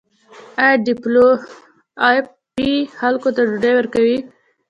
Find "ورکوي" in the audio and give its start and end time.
3.75-4.17